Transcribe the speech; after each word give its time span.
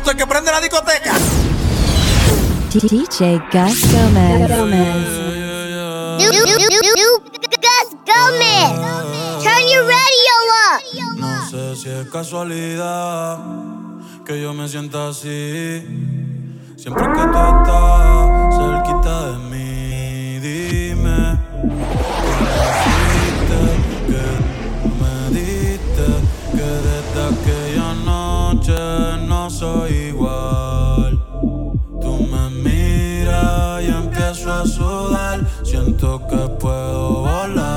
Gasto, 0.00 0.12
el 0.12 0.16
que 0.16 0.26
prende 0.26 0.50
la 0.50 0.60
discoteca. 0.60 1.12
DJ 2.72 3.42
Gas 3.52 3.92
Gómez. 3.92 4.48
Gas 7.60 7.88
Gómez. 8.06 8.70
Turn 9.42 9.64
your 9.68 9.84
radio 9.84 10.36
up. 10.56 10.80
No 11.18 11.50
sé 11.50 11.76
si 11.76 11.88
es 11.90 12.08
casualidad 12.10 13.38
que 14.24 14.40
yo 14.40 14.54
me 14.54 14.68
sienta 14.68 15.08
así. 15.08 15.84
Siempre 16.76 17.04
que 17.04 17.22
tú 17.32 17.38
estás 17.52 18.56
cerquita 18.56 19.32
de 19.32 19.38
mí, 19.50 20.38
dime. 20.38 21.38
¿qué 24.06 24.26
me 24.98 25.14
diste 25.38 26.06
que 26.52 26.68
desde 26.88 27.20
aquella 27.28 27.90
noche 27.94 28.80
no 29.26 29.50
soy 29.50 29.99
Siento 35.62 36.20
que 36.28 36.36
puedo 36.58 37.22
volar. 37.22 37.69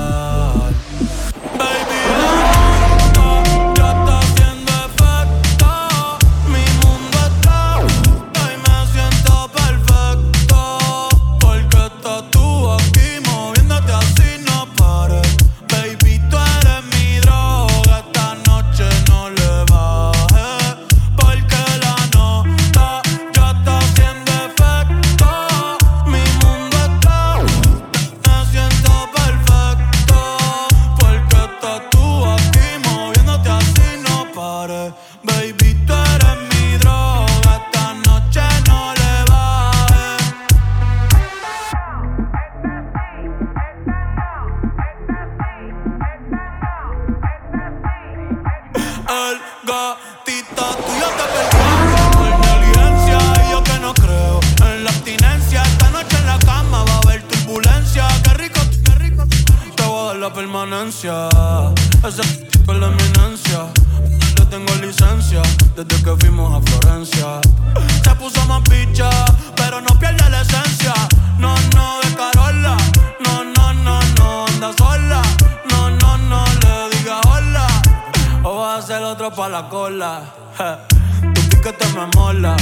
el 78.97 79.03
otro 79.05 79.31
pa' 79.31 79.49
la 79.49 79.69
cola. 79.69 80.21
Je. 80.57 81.33
Tu 81.33 81.41
piquete 81.49 81.85
me 81.95 82.05
mola. 82.15 82.55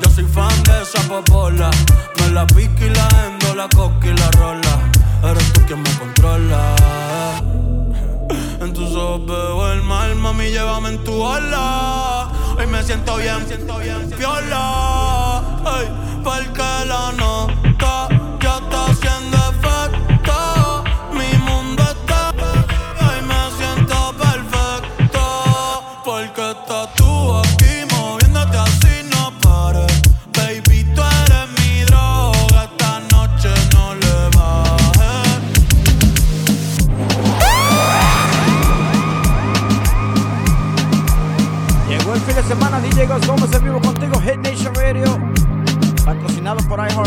Yo 0.00 0.10
soy 0.10 0.24
fan 0.24 0.62
de 0.64 0.82
esa 0.82 1.00
popola. 1.08 1.70
Me 2.18 2.30
la 2.30 2.46
pique 2.46 2.86
y 2.86 2.90
la 2.90 3.08
endo, 3.26 3.54
la 3.54 3.68
coca 3.68 4.06
y 4.06 4.14
la 4.14 4.30
rola. 4.32 4.74
Eres 5.22 5.52
tú 5.52 5.60
quien 5.66 5.82
me 5.82 5.90
controla. 5.98 6.74
En 8.60 8.72
tus 8.72 8.94
ojos 8.96 9.26
veo 9.26 9.72
el 9.72 9.82
mal, 9.82 10.14
mami, 10.16 10.50
llévame 10.50 10.90
en 10.90 11.04
tu 11.04 11.14
ola. 11.22 12.28
Hoy 12.58 12.66
me 12.66 12.82
siento 12.82 13.16
bien, 13.16 13.46
siento 13.46 13.78
bien, 13.78 14.10
viola. 14.18 15.42
Hey, 15.64 15.88
porque 16.24 16.62
la 16.86 17.12
nota 17.12 18.11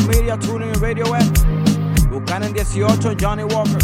Media, 0.03 0.37
TuneIn 0.37 0.73
Radio 0.81 1.15
App. 1.15 1.23
Buchanan 2.09 2.53
18, 2.53 3.15
Johnny 3.19 3.43
Walker. 3.43 3.79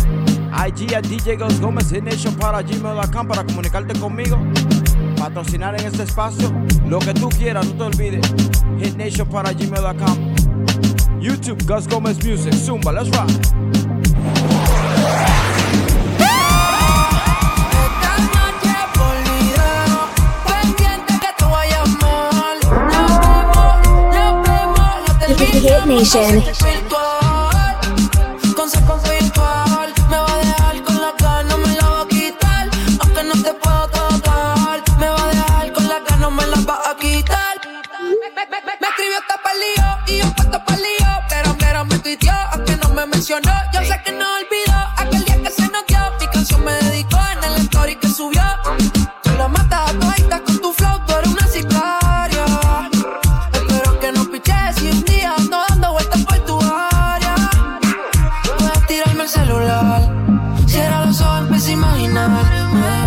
IG 0.67 0.95
a 0.95 1.01
DJ 1.01 1.37
Girls 1.37 1.59
Gómez 1.59 1.91
y 1.91 2.01
Nation 2.01 2.35
para 2.35 2.61
gmail.com 2.61 3.27
para 3.27 3.43
comunicarte 3.43 3.97
conmigo. 3.99 4.37
Patrocinar 5.17 5.79
en 5.79 5.87
este 5.87 6.03
espacio. 6.03 6.51
Lo 6.87 6.99
que 6.99 7.13
tú 7.13 7.29
quieras, 7.29 7.65
no 7.67 7.73
te 7.73 7.83
olvides. 7.83 8.33
Hit 8.79 8.95
Nation 8.95 9.27
para 9.27 9.51
gmail.com. 9.53 11.19
YouTube, 11.19 11.63
Gus 11.65 11.87
Gomez 11.87 12.23
Music. 12.25 12.53
Zumba, 12.53 12.91
let's 12.91 13.09
rock. 13.15 13.90
Renegade 25.41 25.87
Nation. 25.87 26.90
Bye. 62.71 63.00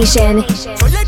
Nation. 0.00 0.99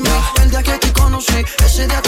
me. 0.00 0.42
El 0.42 0.50
día 0.50 0.62
que 0.62 0.78
te 0.78 0.92
conocí, 0.92 1.44
ese 1.64 1.86
día 1.86 2.02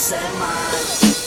and 0.00 0.38
mine. 0.38 1.17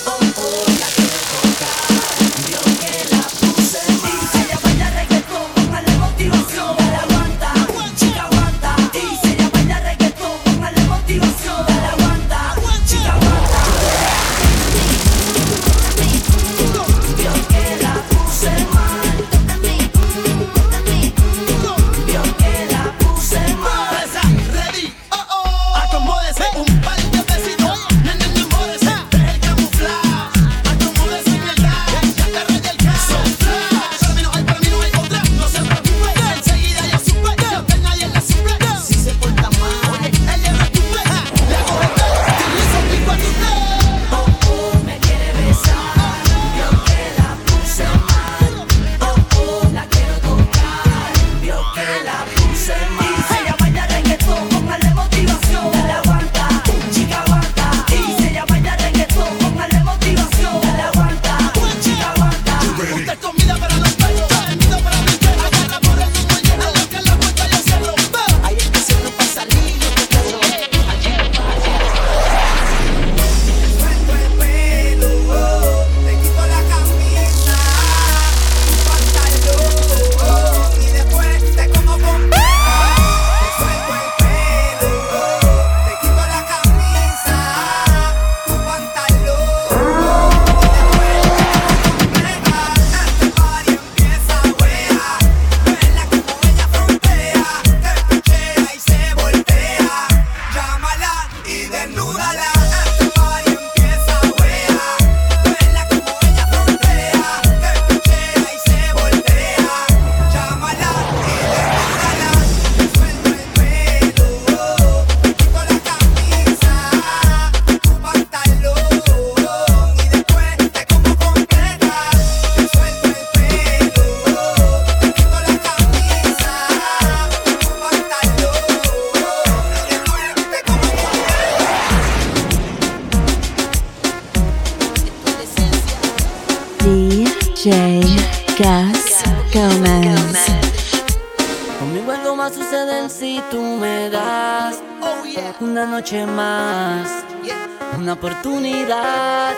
oportunidad. 148.21 149.55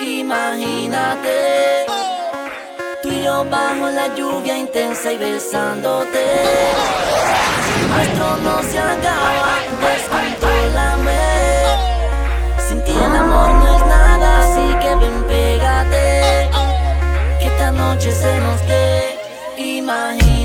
Imagínate, 0.00 1.86
tú 3.00 3.10
y 3.10 3.22
yo 3.22 3.44
bajo 3.44 3.88
la 3.90 4.12
lluvia 4.16 4.58
intensa 4.58 5.12
y 5.12 5.18
besándote. 5.18 6.24
Nuestro 7.88 8.36
no 8.38 8.62
se 8.62 8.78
acaba, 8.78 9.58
pues 9.80 10.02
descontrólame. 10.02 11.20
Sin 12.66 12.82
ti 12.82 12.90
el 12.90 13.16
amor 13.16 13.50
no 13.50 13.76
es 13.76 13.86
nada, 13.86 14.28
así 14.42 14.74
que 14.82 14.94
ven, 14.96 15.24
pégate. 15.28 16.50
Que 17.38 17.46
esta 17.46 17.70
noche 17.70 18.10
se 18.10 18.40
nos 18.40 18.60
dé. 18.66 19.18
Imagínate. 19.56 20.37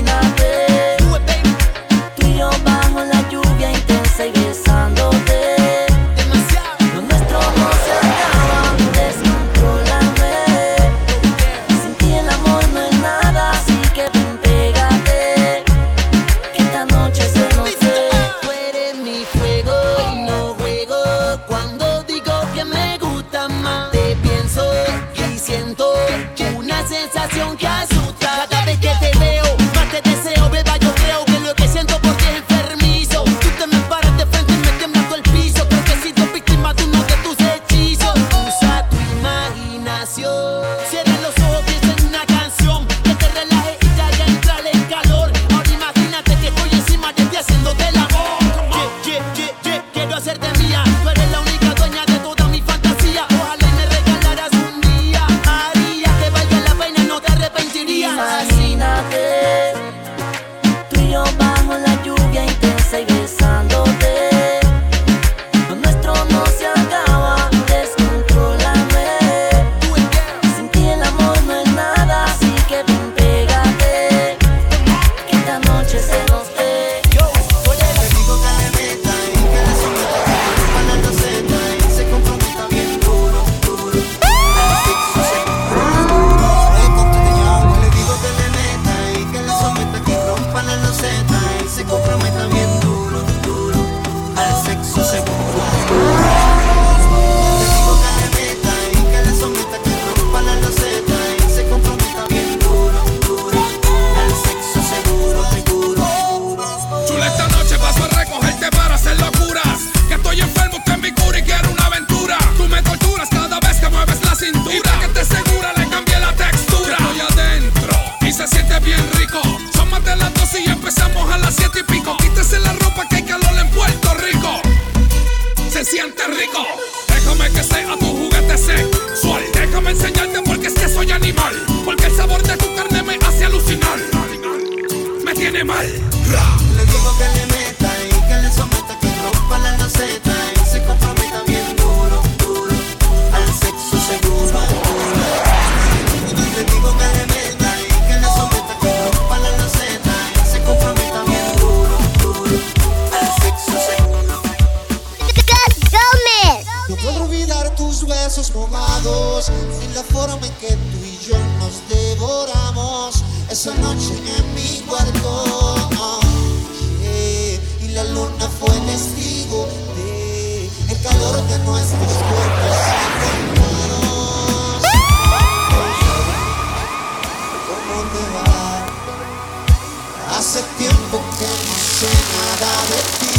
Hace 180.54 180.62
tiempo 180.78 181.18
que 181.36 181.46
no 181.46 181.76
sé 181.98 182.12
nada 182.32 182.72
de 182.90 183.00
ti. 183.18 183.34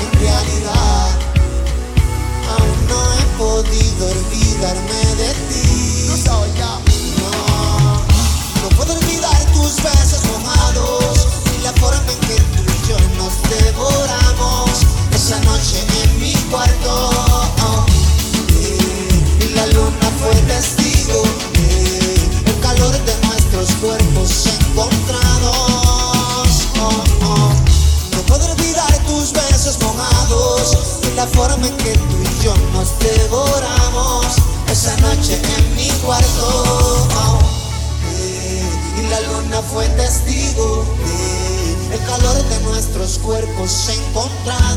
En 0.00 0.10
realidad, 0.20 1.10
aún 2.48 2.78
no 2.88 2.98
he 3.12 3.24
podido 3.36 4.02
olvidarme. 4.10 5.03
você 43.66 43.94
encontrar. 43.94 44.73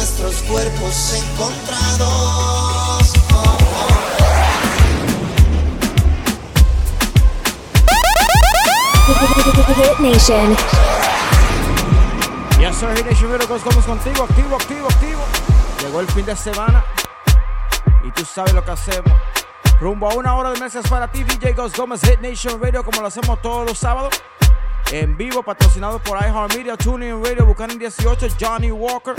Nuestros 0.00 0.40
cuerpos 0.44 1.12
encontrados. 1.12 3.12
Oh, 3.34 3.58
Hit 9.76 9.98
Nation. 9.98 10.56
Yes, 12.58 12.76
sir, 12.76 12.96
Hit 12.96 13.04
Nation 13.04 13.30
Radio, 13.30 13.54
estamos 13.54 13.84
contigo, 13.84 14.24
activo, 14.24 14.56
activo, 14.56 14.88
activo. 14.88 15.20
Llegó 15.82 16.00
el 16.00 16.06
fin 16.06 16.24
de 16.24 16.34
semana 16.34 16.82
y 18.02 18.10
tú 18.12 18.24
sabes 18.24 18.54
lo 18.54 18.64
que 18.64 18.70
hacemos. 18.70 19.12
Rumbo 19.80 20.10
a 20.10 20.14
una 20.14 20.34
hora 20.34 20.52
de 20.52 20.60
meses 20.60 20.88
para 20.88 21.12
ti, 21.12 21.24
DJ 21.24 21.52
Ghost 21.52 21.76
Gómez, 21.76 22.00
Hit 22.00 22.20
Nation 22.20 22.58
Radio, 22.58 22.82
como 22.82 23.02
lo 23.02 23.08
hacemos 23.08 23.42
todos 23.42 23.68
los 23.68 23.76
sábados. 23.76 24.14
En 24.92 25.18
vivo, 25.18 25.42
patrocinado 25.42 25.98
por 25.98 26.18
iHeartMedia, 26.18 26.78
TuneIn 26.78 27.22
Radio, 27.22 27.44
Buchanan 27.44 27.78
18, 27.78 28.28
Johnny 28.40 28.70
Walker. 28.70 29.14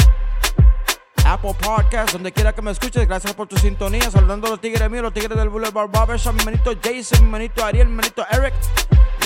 Apple 1.32 1.54
Podcast, 1.54 2.12
donde 2.12 2.34
quiera 2.34 2.54
que 2.54 2.62
me 2.62 2.72
escuches, 2.72 3.08
gracias 3.08 3.34
por 3.34 3.48
tu 3.48 3.56
sintonía. 3.56 4.12
Saludando 4.12 4.48
a 4.48 4.50
los 4.50 4.60
tigres 4.60 4.89
míos, 4.91 5.04
los 5.04 5.13
tigres 5.13 5.38
del 5.38 5.48
Boulevard 5.48 5.89
Barbershop, 5.89 6.34
mi 6.34 6.44
manito 6.44 6.74
Jason, 6.84 7.24
mi 7.24 7.32
manito 7.32 7.63
Ariel, 7.63 7.88
mi 7.88 7.96
manito 7.96 8.26
Eric. 8.30 8.54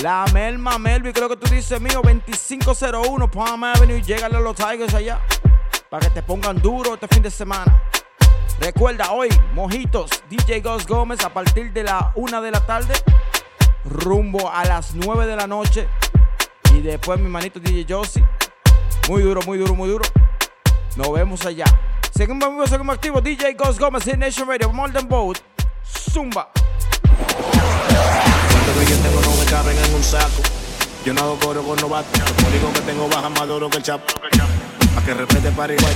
La 0.02 0.24
Melma 0.32 0.78
Melvi, 0.78 1.12
creo 1.12 1.28
que 1.28 1.36
tú 1.36 1.52
dices 1.52 1.80
mío, 1.80 2.00
2501 2.04 3.28
Palm 3.28 3.64
Avenue. 3.64 4.00
Llégale 4.00 4.36
a 4.36 4.40
los 4.40 4.54
Tigers 4.54 4.94
allá. 4.94 5.18
Para 5.90 6.06
que 6.06 6.14
te 6.14 6.22
pongan 6.22 6.62
duro 6.62 6.94
este 6.94 7.08
fin 7.08 7.24
de 7.24 7.30
semana. 7.30 7.82
Recuerda 8.60 9.10
hoy, 9.10 9.28
mojitos, 9.54 10.10
DJ 10.30 10.60
Ghost 10.60 10.88
Gómez 10.88 11.24
a 11.24 11.34
partir 11.34 11.72
de 11.72 11.82
la 11.82 12.12
1 12.14 12.40
de 12.40 12.50
la 12.52 12.64
tarde. 12.64 12.94
Rumbo 13.84 14.48
a 14.48 14.64
las 14.64 14.94
9 14.94 15.26
de 15.26 15.34
la 15.34 15.48
noche. 15.48 15.88
Y 16.72 16.82
después 16.82 17.18
mi 17.18 17.28
manito 17.28 17.58
DJ 17.58 17.84
Josie. 17.88 18.24
Muy 19.08 19.22
duro, 19.22 19.40
muy 19.44 19.58
duro, 19.58 19.74
muy 19.74 19.88
duro. 19.88 20.04
Nos 20.96 21.12
vemos 21.12 21.44
allá. 21.44 21.66
Seguimos 22.16 22.48
vivos, 22.48 22.70
seguimos 22.70 22.94
activos. 22.94 23.22
DJ 23.22 23.52
Ghost 23.52 23.78
Gómez, 23.78 24.04
Hit 24.04 24.16
Nation 24.16 24.48
Radio, 24.48 24.72
Molden 24.72 25.06
Boat. 25.06 25.38
Zumba. 25.84 26.48
Cuánto 27.12 28.80
que 28.80 28.86
yo 28.86 28.96
tengo 28.96 29.20
no 29.20 29.36
me 29.36 29.44
caben 29.44 29.76
en 29.76 29.94
un 29.94 30.02
saco. 30.02 30.42
Yo 31.04 31.12
no 31.12 31.20
hago 31.20 31.38
coro 31.38 31.62
con 31.62 31.76
novato. 31.78 32.08
El 32.14 32.44
código 32.44 32.72
que 32.72 32.80
tengo 32.80 33.06
baja 33.08 33.28
más 33.28 33.46
duro 33.46 33.68
que 33.68 33.76
el 33.76 33.82
chapo. 33.82 34.06
Pa' 34.94 35.02
que 35.04 35.12
respete 35.12 35.50
para 35.50 35.74
igual. 35.74 35.92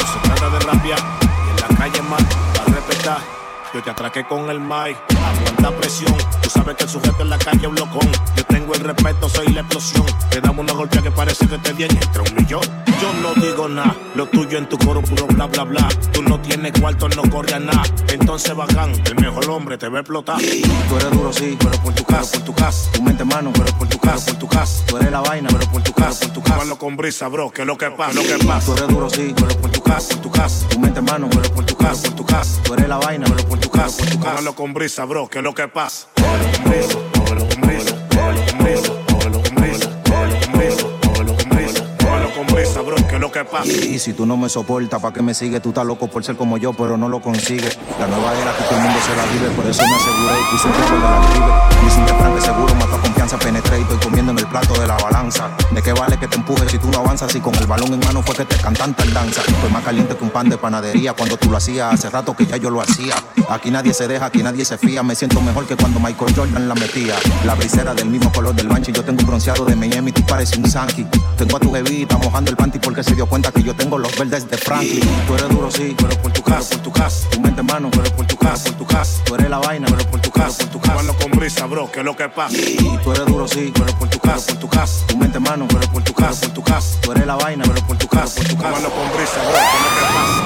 No 0.00 0.06
se 0.06 0.18
trata 0.28 0.50
de 0.50 0.58
rapear. 0.58 0.98
Y 0.98 1.50
en 1.50 1.56
la 1.60 1.68
calle 1.78 2.02
más, 2.02 2.22
para 2.54 2.74
respetar. 2.74 3.41
Yo 3.74 3.82
te 3.82 3.88
atraqué 3.88 4.24
con 4.24 4.50
el 4.50 4.60
mic, 4.60 4.98
aguanta 5.16 5.70
presión. 5.78 6.14
Tú 6.42 6.50
sabes 6.50 6.76
que 6.76 6.84
el 6.84 6.90
sujeto 6.90 7.22
en 7.22 7.30
la 7.30 7.38
calle 7.38 7.62
es 7.62 7.68
un 7.68 7.74
locón. 7.74 8.06
Yo 8.36 8.44
tengo 8.44 8.74
el 8.74 8.80
respeto, 8.80 9.30
soy 9.30 9.46
la 9.48 9.60
explosión. 9.60 10.04
Te 10.30 10.42
damos 10.42 10.58
una 10.58 10.74
golpea 10.74 11.00
que 11.00 11.10
parece 11.10 11.46
que 11.46 11.56
te 11.56 11.72
viene 11.72 11.98
entre 12.00 12.20
un 12.20 12.34
millón. 12.36 12.60
Yo 13.00 13.12
no 13.22 13.32
digo 13.40 13.68
nada, 13.68 13.96
lo 14.14 14.26
tuyo 14.26 14.58
en 14.58 14.68
tu 14.68 14.76
coro 14.76 15.00
puro 15.00 15.26
bla 15.26 15.46
bla 15.46 15.64
bla. 15.64 15.88
Tú 16.12 16.22
no 16.22 16.38
tienes 16.40 16.72
cuarto, 16.78 17.08
no 17.08 17.22
corre 17.30 17.54
a 17.54 17.60
nada. 17.60 17.82
Entonces 18.08 18.54
bacán, 18.54 18.92
el 19.06 19.14
mejor 19.16 19.48
hombre 19.48 19.78
te 19.78 19.88
va 19.88 19.98
a 19.98 20.00
explotar. 20.02 20.38
Tú 20.38 20.96
eres 20.96 21.10
duro, 21.10 21.32
sí, 21.32 21.56
pero 21.58 21.82
por 21.82 21.94
tu 21.94 22.04
casa, 22.04 22.32
por 22.32 22.44
tu 22.44 22.54
casa. 22.54 22.92
Tu 22.92 23.02
mente 23.02 23.24
mano, 23.24 23.52
pero 23.54 23.72
por 23.78 23.88
tu 23.88 23.98
casa, 23.98 24.26
por 24.26 24.36
tu 24.36 24.48
casa. 24.48 24.84
Tú 24.86 24.98
eres 24.98 25.10
la 25.10 25.20
vaina, 25.20 25.48
pero 25.50 25.70
por 25.70 25.82
tu 25.82 25.92
casa, 25.94 26.26
por 26.26 26.34
tu 26.34 26.42
casa. 26.42 26.60
Hablo 26.60 26.76
con 26.78 26.96
brisa, 26.96 27.28
bro, 27.28 27.50
que 27.50 27.62
es 27.62 27.66
lo 27.66 27.78
que 27.78 27.90
pasa, 27.90 28.12
lo 28.12 28.22
que 28.22 28.44
pasa. 28.44 28.66
Tú 28.66 28.72
eres 28.74 28.88
duro, 28.88 29.08
sí, 29.08 29.34
pero 29.34 29.60
por 29.60 29.70
tu 29.70 29.82
casa, 29.82 30.08
por 30.10 30.22
tu 30.22 30.30
casa. 30.30 30.68
Tu 30.68 30.78
mente 30.78 31.00
mano, 31.00 31.28
pero 31.30 31.54
por 31.54 31.64
tu 31.64 31.74
casa, 31.74 32.02
por 32.08 32.16
tu 32.16 32.26
casa. 32.26 32.62
Tú 32.62 32.74
eres 32.74 32.88
la 32.88 32.98
vaina, 32.98 33.24
pero 33.26 33.48
por 33.48 33.58
tu 33.58 33.61
tu 33.62 33.70
casa. 33.70 34.04
Con 34.54 34.74
brisa, 34.74 35.04
bro, 35.04 35.28
que 35.28 35.38
es 35.38 35.44
lo 35.44 35.54
que 35.54 35.68
pasa. 35.68 36.08
Que 43.60 43.68
que. 43.68 43.86
Y 43.86 43.98
si 43.98 44.12
tú 44.12 44.26
no 44.26 44.36
me 44.36 44.48
soportas, 44.48 45.00
¿para 45.00 45.14
qué 45.14 45.22
me 45.22 45.34
sigues? 45.34 45.60
Tú 45.60 45.70
estás 45.70 45.84
loco 45.84 46.08
por 46.08 46.24
ser 46.24 46.36
como 46.36 46.56
yo, 46.56 46.72
pero 46.72 46.96
no 46.96 47.08
lo 47.08 47.20
consigues. 47.20 47.78
La 47.98 48.06
nueva 48.06 48.32
era 48.40 48.56
que 48.56 48.62
todo 48.64 48.76
el 48.76 48.82
mundo 48.82 48.98
se 49.04 49.16
la 49.16 49.24
vive, 49.32 49.50
por 49.54 49.66
eso 49.66 49.82
me 49.82 49.94
aseguré 49.94 50.40
y 50.40 50.52
puse 50.52 50.66
un 50.66 50.72
poco 50.72 50.94
de 50.94 51.00
la 51.00 51.20
tribe. 51.20 51.84
Dicen 51.84 52.06
que 52.06 52.14
Frank 52.14 52.40
seguro 52.40 52.74
mató 52.74 53.00
confianza, 53.00 53.38
penetré 53.38 53.78
y 53.78 53.82
estoy 53.82 53.98
comiendo 53.98 54.32
en 54.32 54.38
el 54.38 54.46
plato 54.46 54.80
de 54.80 54.86
la 54.86 54.96
balanza. 54.96 55.50
¿De 55.70 55.82
qué 55.82 55.92
vale 55.92 56.18
que 56.18 56.28
te 56.28 56.36
empujes 56.36 56.70
si 56.70 56.78
tú 56.78 56.88
no 56.90 56.98
avanzas? 56.98 57.32
Si 57.32 57.40
con 57.40 57.54
el 57.56 57.66
balón 57.66 57.92
en 57.92 58.00
mano 58.00 58.22
fue 58.22 58.34
que 58.34 58.44
te 58.44 58.56
cantan 58.56 58.94
tal 58.94 59.12
danza. 59.12 59.42
Estoy 59.46 59.70
más 59.70 59.84
caliente 59.84 60.16
que 60.16 60.24
un 60.24 60.30
pan 60.30 60.48
de 60.48 60.56
panadería 60.56 61.12
cuando 61.12 61.36
tú 61.36 61.50
lo 61.50 61.56
hacías 61.56 61.92
hace 61.92 62.08
rato 62.10 62.34
que 62.34 62.46
ya 62.46 62.56
yo 62.56 62.70
lo 62.70 62.80
hacía. 62.80 63.14
Aquí 63.48 63.70
nadie 63.70 63.92
se 63.92 64.08
deja, 64.08 64.26
aquí 64.26 64.42
nadie 64.42 64.64
se 64.64 64.78
fía. 64.78 65.02
Me 65.02 65.14
siento 65.14 65.40
mejor 65.40 65.66
que 65.66 65.76
cuando 65.76 66.00
Michael 66.00 66.34
Jordan 66.34 66.68
la 66.68 66.74
metía. 66.74 67.14
La 67.44 67.54
brisera 67.54 67.94
del 67.94 68.08
mismo 68.08 68.30
color 68.32 68.54
del 68.54 68.68
bancho 68.68 68.90
y 68.90 68.94
yo 68.94 69.04
tengo 69.04 69.20
un 69.20 69.26
bronceado 69.26 69.64
de 69.64 69.76
Miami, 69.76 70.12
tú 70.12 70.24
pareces 70.24 70.56
un 70.58 70.70
Sankey. 70.70 71.06
Tengo 71.36 71.56
a 71.56 71.60
tu 71.60 71.72
jevita 71.72 72.16
mojando 72.18 72.50
el 72.50 72.56
panty 72.56 72.78
porque 72.78 73.02
se 73.02 73.14
dio 73.14 73.26
cuenta 73.26 73.41
que 73.50 73.62
yo 73.62 73.74
tengo 73.74 73.98
los 73.98 74.16
verdes 74.16 74.48
de 74.48 74.56
Franklin. 74.56 75.00
Tú 75.26 75.34
eres 75.34 75.48
duro, 75.48 75.70
sí, 75.70 75.94
pero 75.96 76.16
por 76.22 76.32
tu 76.32 76.42
casa, 76.42 76.70
por 76.76 76.82
tu 76.82 76.92
casa. 76.92 77.28
Tu 77.30 77.40
mente 77.40 77.62
mano, 77.62 77.90
pero 77.90 78.14
por 78.14 78.26
tu 78.26 78.36
casa, 78.36 78.64
por 78.70 78.78
tu 78.78 78.86
casa. 78.86 79.24
Tú 79.24 79.34
eres 79.34 79.50
la 79.50 79.58
vaina, 79.58 79.86
pero 79.90 80.10
por 80.10 80.20
tu 80.20 80.30
casa, 80.30 80.58
por 80.58 80.68
tu 80.68 80.80
casa. 80.80 80.92
Háblalo 80.92 81.18
con 81.18 81.30
brisa, 81.32 81.66
bro, 81.66 81.90
que 81.90 82.00
es 82.00 82.04
lo 82.04 82.16
que 82.16 82.28
pasa. 82.28 82.56
Tú 83.02 83.12
eres 83.12 83.26
duro, 83.26 83.48
sí, 83.48 83.72
pero 83.74 83.98
por 83.98 84.08
tu 84.08 84.18
casa, 84.18 84.46
por 84.46 84.58
tu 84.58 84.68
casa. 84.68 85.06
Tu 85.06 85.16
mente 85.16 85.40
mano, 85.40 85.66
pero 85.68 85.90
por 85.90 86.02
tu 86.04 86.12
casa, 86.12 86.40
por 86.42 86.54
tu 86.54 86.62
casa. 86.62 87.00
Tú 87.00 87.12
eres 87.12 87.26
la 87.26 87.36
vaina, 87.36 87.64
pero 87.66 87.86
por 87.86 87.96
tu 87.96 88.06
casa, 88.06 88.36
por 88.36 88.48
tu 88.48 88.56
casa. 88.56 88.72
Con 88.72 89.08
brisa, 89.16 89.40
bro, 89.42 89.52
que 89.52 89.76
es 89.76 89.82
lo 89.82 89.90
que 89.96 90.04
pasa. 90.14 90.42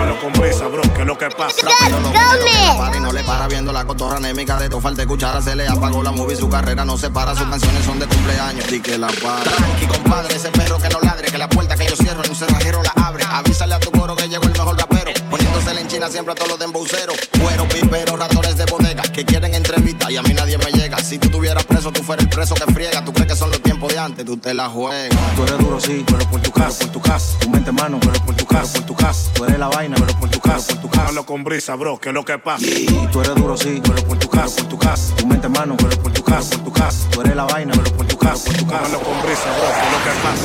Háblalo 0.00 0.20
con 0.20 0.32
brisa, 0.32 0.66
bro, 0.68 0.80
que 0.80 0.80
es 0.80 0.86
lo 0.86 0.89
que 1.20 1.36
pasa. 1.36 1.68
Gómez. 1.90 3.00
no 3.02 3.12
le 3.12 3.22
para 3.24 3.46
viendo 3.46 3.72
la 3.72 3.84
cotorra 3.84 4.16
anémica 4.16 4.56
de 4.56 4.70
tu 4.70 4.80
falta 4.80 5.06
cuchara 5.06 5.42
se 5.42 5.54
le 5.54 5.68
apagó 5.68 6.02
la 6.02 6.12
movie 6.12 6.34
su 6.34 6.48
carrera 6.48 6.82
no 6.86 6.96
se 6.96 7.10
para 7.10 7.36
sus 7.36 7.46
canciones 7.46 7.84
son 7.84 7.98
de 7.98 8.06
cumpleaños. 8.06 8.72
Y 8.72 8.80
que 8.80 8.96
la 8.96 9.08
para. 9.08 9.42
Tranqui 9.42 9.86
compadre 9.86 10.34
ese 10.34 10.50
perro 10.50 10.78
que 10.78 10.88
no 10.88 10.98
ladre 11.00 11.30
que 11.30 11.36
la 11.36 11.48
puerta 11.48 11.76
que 11.76 11.86
yo 11.86 11.94
cierro 11.94 12.24
en 12.24 12.30
un 12.30 12.36
cerrajero 12.36 12.82
la 12.82 12.92
abre. 13.04 13.22
Avísale 13.28 13.74
a 13.74 13.80
tu 13.80 13.90
coro 13.90 14.16
que 14.16 14.28
llegó 14.28 14.44
el 14.44 14.52
mejor 14.52 14.78
rapero 14.78 15.12
poniéndose 15.30 15.78
en 15.78 15.88
china 15.88 16.08
siempre 16.08 16.32
a 16.32 16.34
todos 16.34 16.50
los 16.50 16.58
de 16.58 16.64
embuceros 16.64 17.16
cuero 17.40 17.68
piperos 17.68 18.18
ratones 18.18 18.56
de 18.56 18.64
bodega 18.64 19.02
que 19.02 19.24
quieren 19.24 19.54
entrevista 19.54 20.10
y 20.10 20.16
a 20.16 20.22
mí 20.22 20.32
nadie 20.32 20.56
me 20.56 20.72
llega. 20.72 20.96
Si 20.98 21.18
tú 21.18 21.28
tuvieras 21.28 21.64
preso 21.64 21.92
tú 21.92 22.02
fueras 22.02 22.24
el 22.24 22.30
preso 22.30 22.54
que 22.54 22.72
friega. 22.72 23.04
Tú 23.04 23.12
crees 23.12 23.28
que 23.28 23.36
son 23.36 23.50
los 23.50 23.60
tiempos 23.80 23.94
de 23.94 23.98
antes 23.98 24.24
tú 24.26 24.36
te 24.36 24.52
la 24.52 24.68
juegas 24.68 25.08
Tú 25.34 25.42
eres 25.42 25.58
duro, 25.58 25.80
sí, 25.80 26.04
pero 26.06 26.30
por 26.30 26.40
tu 26.42 26.50
casa, 26.50 26.84
por 26.84 26.92
tu 26.92 27.00
casa. 27.00 27.38
Tu 27.38 27.48
mente 27.48 27.72
mano, 27.72 27.98
pero 28.00 28.12
por 28.24 28.34
tu 28.36 28.44
casa, 28.44 28.74
por 28.74 28.86
tu 28.86 28.94
casa. 28.94 29.32
Tú 29.32 29.44
eres 29.44 29.58
la 29.58 29.68
vaina, 29.68 29.96
pero 29.98 30.18
por 30.18 30.28
tu 30.28 30.40
casa, 30.40 30.74
por 30.74 30.82
tu 30.82 30.88
casa. 30.88 31.02
Háblalo 31.06 31.26
con 31.26 31.44
brisa, 31.44 31.74
bro, 31.76 31.98
que 31.98 32.10
es 32.10 32.14
lo 32.14 32.24
que 32.24 32.38
pasa. 32.38 32.66
Y 32.66 32.86
tú 33.10 33.20
eres 33.20 33.34
duro, 33.34 33.56
sí, 33.56 33.80
pero 33.82 34.04
por 34.06 34.18
tu 34.18 34.28
casa, 34.28 34.56
por 34.56 34.68
tu 34.68 34.78
casa. 34.78 35.14
Tu 35.16 35.26
mente 35.26 35.48
mano, 35.48 35.76
pero 35.78 35.96
por 36.02 36.12
tu 36.12 36.22
casa, 36.22 36.56
por 36.56 36.64
tu 36.64 36.72
casa. 36.72 37.08
Tú 37.10 37.20
eres 37.22 37.36
la 37.36 37.44
vaina, 37.44 37.72
pero 37.74 37.96
por 37.96 38.06
tu 38.06 38.18
casa, 38.18 38.44
por 38.44 38.56
tu 38.56 38.66
casa. 38.66 38.84
Háblalo 38.84 39.00
con 39.00 39.22
brisa, 39.22 39.48
bro, 39.56 39.70
que 39.72 39.86
es 39.86 39.92
lo 39.92 39.98
que 40.04 40.10
pasa. 40.24 40.44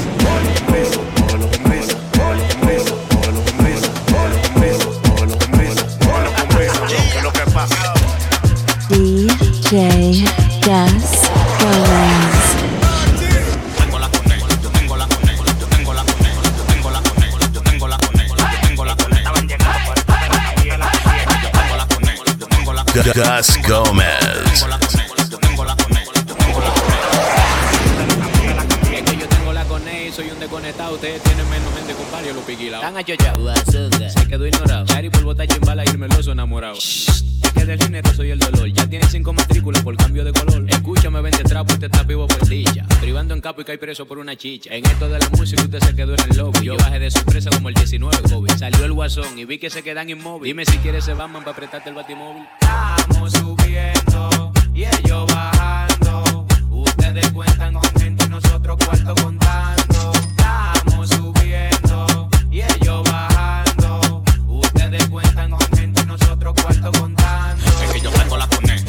Brisa, 0.71 0.99
háblalo 1.21 1.47
con 1.51 1.63
brisa, 1.63 1.97
háblalo 2.13 2.37
con 2.45 2.61
brisa, 2.61 2.93
háblalo 3.11 3.41
con 3.43 3.57
brisa, 3.57 3.89
háblalo 5.11 5.37
con 5.39 5.51
brisa, 5.51 5.83
háblalo 6.07 6.31
con 6.35 6.47
brisa, 6.55 6.79
bro, 6.79 6.87
que 6.87 7.17
es 7.17 7.23
lo 7.23 7.31
que 7.33 7.45
pasa. 7.51 7.93
DJ 8.89 10.23
Gas 10.61 11.29
Gomez. 11.59 12.34
Con 29.67 29.85
él, 29.89 30.13
soy 30.13 30.29
un 30.29 30.39
desconectado. 30.39 30.93
Ustedes 30.93 31.21
tienen 31.23 31.49
menos 31.49 31.73
mente 31.73 31.93
con 31.93 32.09
varios 32.09 32.33
los 32.35 32.45
piquilados. 32.45 32.85
Están 32.85 32.97
achochados. 32.97 34.13
Se 34.13 34.27
quedó 34.27 34.47
ignorado. 34.47 34.85
Chari 34.85 35.09
por 35.09 35.23
bota 35.23 35.45
chimbala 35.45 35.83
y 35.83 35.97
meloso 35.97 36.31
enamorado. 36.31 36.77
Que 37.55 37.65
del 37.65 37.79
dinero 37.79 38.13
soy 38.13 38.31
el 38.31 38.39
dolor. 38.39 38.67
Ya 38.67 38.87
tiene 38.87 39.07
cinco 39.07 39.33
matrículas 39.33 39.81
por 39.81 39.95
cambio 39.95 40.23
de 40.23 40.33
color. 40.33 40.65
Escúchame, 40.67 41.21
vende 41.21 41.43
trapo 41.43 41.73
y 41.73 41.77
te 41.77 41.85
estás 41.85 42.05
vivo 42.05 42.27
por 42.27 42.47
dicha. 42.47 42.85
Privando 42.99 43.33
en 43.33 43.41
capo 43.41 43.61
y 43.61 43.63
cae 43.63 43.77
preso 43.77 44.05
por 44.05 44.17
una 44.17 44.35
chicha. 44.35 44.73
En 44.73 44.85
esto 44.85 45.07
de 45.07 45.19
la 45.19 45.29
música 45.29 45.61
usted 45.61 45.79
se 45.79 45.95
quedó 45.95 46.13
en 46.13 46.31
el 46.31 46.37
lobby. 46.37 46.65
Yo 46.65 46.77
bajé 46.77 46.99
de 46.99 47.09
sorpresa 47.09 47.49
como 47.49 47.69
el 47.69 47.75
19 47.75 48.17
COVID. 48.29 48.51
Salió 48.51 48.85
el 48.85 48.93
guasón 48.93 49.39
y 49.39 49.45
vi 49.45 49.57
que 49.57 49.69
se 49.69 49.81
quedan 49.83 50.09
inmóviles. 50.09 50.47
Dime 50.47 50.65
si 50.65 50.77
quieres 50.79 51.05
ese 51.05 51.13
Batman 51.13 51.43
para 51.43 51.51
apretarte 51.51 51.89
el 51.89 51.95
batimóvil. 51.95 52.43
Estamos 52.61 53.31
subiendo 53.31 54.51
y 54.73 54.83
ellos 54.83 55.25
bajando. 55.27 56.45
Ustedes 56.69 57.31
cuentan 57.31 57.73
con 57.73 58.01
gente 58.01 58.25
y 58.25 58.29
nosotros 58.29 58.77
cuarto 58.85 59.15
contando. 59.23 60.11
Estamos 60.13 61.09
subiendo 61.09 62.29
y 62.51 62.61
ellos 62.61 63.03
bajando. 63.03 63.34
Ustedes 64.85 65.09
cuentan 65.09 65.49
con 65.49 65.59
gente 65.75 66.05
nosotros 66.05 66.53
cuarto 66.61 66.91
contando. 66.99 67.65
Es 67.65 67.91
que 67.91 68.01
yo 68.01 68.11
tengo 68.11 68.37
la 68.37 68.47
cone, 68.47 68.84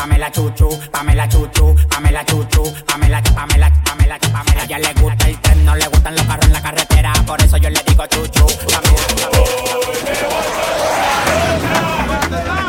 Pamela 0.00 0.30
Chuchu, 0.30 0.66
Pamela 0.90 1.28
Chuchu, 1.28 1.76
Pamela 1.90 2.24
Chuchu, 2.24 2.62
Pamela, 2.86 3.20
Pamela, 3.34 3.70
Pamela, 3.84 4.18
Pamela. 4.18 4.64
Ella 4.64 4.78
le 4.78 4.94
gusta 4.94 5.28
el 5.28 5.38
tren, 5.42 5.62
no 5.66 5.76
le 5.76 5.86
gustan 5.88 6.14
los 6.14 6.24
carros 6.24 6.46
en 6.46 6.52
la 6.54 6.62
carretera, 6.62 7.12
por 7.26 7.38
eso 7.42 7.58
yo 7.58 7.68
le 7.68 7.82
digo 7.86 8.06
Chuchu. 8.06 8.46
Pamela, 8.72 9.02
Pamela, 9.08 9.28
Pamela. 12.30 12.59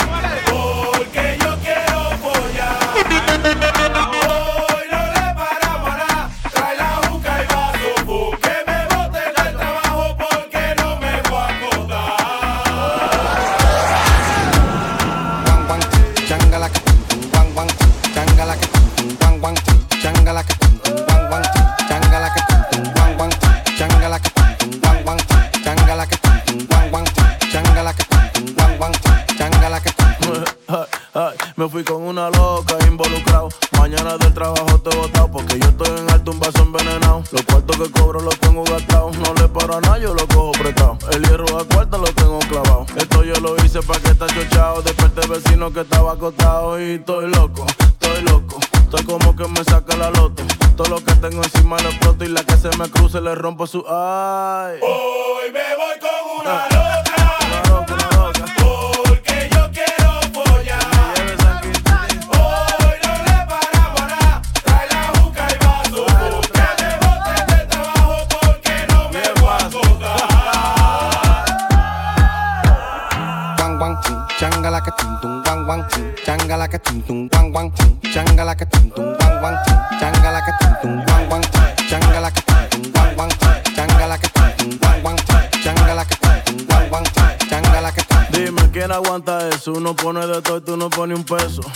vino 45.62 45.72
que 45.72 45.82
estaba 45.82 46.14
acostado 46.14 46.82
y 46.82 46.94
estoy 46.94 47.30
loco, 47.30 47.68
estoy 47.68 48.24
loco. 48.24 48.58
Estoy 48.74 49.06
como 49.06 49.36
que 49.36 49.48
me 49.48 49.64
saca 49.64 49.96
la 49.96 50.10
loto. 50.10 50.42
Todo 50.76 50.90
lo 50.90 51.04
que 51.04 51.14
tengo 51.18 51.44
encima 51.44 51.78
lo 51.84 51.90
exploto 51.90 52.24
y 52.24 52.30
la 52.30 52.44
que 52.44 52.58
se 52.58 52.76
me 52.78 52.90
cruce 52.90 53.22
le 53.22 53.36
rompo 53.36 53.68
su 53.68 53.86
ay. 53.88 54.80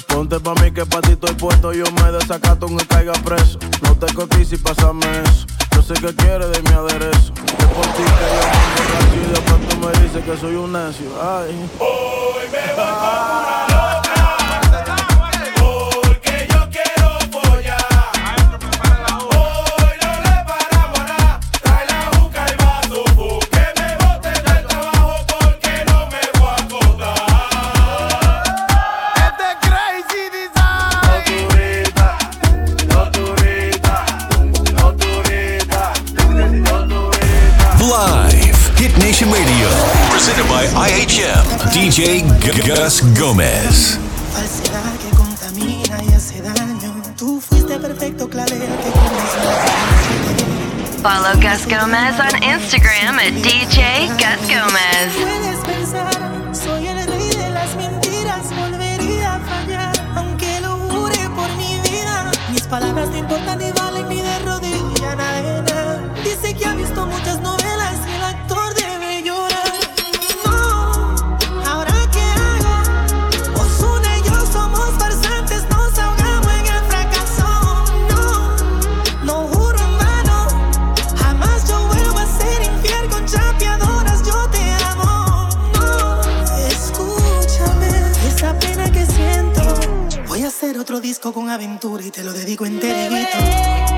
Ponte 0.08 0.38
pa' 0.42 0.54
mí 0.56 0.70
que 0.70 0.86
pa' 0.86 1.00
ti 1.00 1.14
estoy 1.14 1.34
puesto. 1.36 1.72
Yo 1.72 1.86
me 2.04 2.12
desacato 2.12 2.68
y 2.70 2.76
caiga 2.88 3.14
preso. 3.24 3.58
No 3.84 3.96
te 3.96 4.14
cotices 4.14 4.52
y 4.52 4.58
pásame 4.58 5.06
eso. 5.24 5.46
Yo 5.74 5.82
sé 5.82 5.94
que 5.94 6.14
quieres 6.14 6.52
de 6.52 6.62
mi 6.64 6.76
aderezo. 6.76 7.32
Es 7.58 7.66
por 7.68 7.86
ti 7.96 8.04
que 8.04 8.28
yo 8.36 8.44
me 8.92 9.16
y 9.16 9.32
después 9.32 9.70
tú 9.70 9.78
me 9.78 9.92
dices 10.04 10.26
que 10.26 10.38
soy 10.38 10.56
un 10.56 10.74
necio. 10.74 11.08
Ay. 11.22 11.70
Hoy 11.80 12.50
me 12.52 12.75
Gómez. 43.14 44.00
Falsedad 44.34 44.94
que 44.98 45.16
contamina 45.16 46.04
y 46.04 46.14
hace 46.14 46.42
daño. 46.42 47.02
Tú 47.18 47.40
fuiste 47.40 47.78
perfecto, 47.78 48.28
que. 48.30 48.68
Follow 51.02 51.36
Gus 51.36 51.68
Gomez 51.68 52.20
on 52.20 52.44
Instagram 52.44 53.20
at 53.20 53.34
DJ 53.44 54.08
Gus 54.18 54.48
Gomez. 54.50 55.45
Aventura 91.56 92.04
y 92.04 92.12
te 92.12 92.24
lo 92.24 92.34
dedico 92.34 92.66
enterito. 92.66 93.95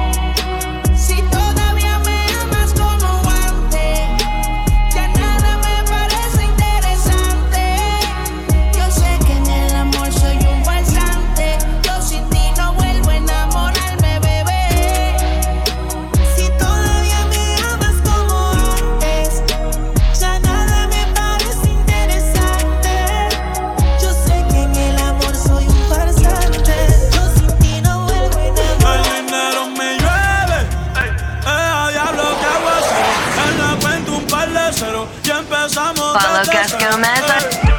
Follow 35.78 36.44
Gus. 36.52 36.74
Gomez 36.74 37.77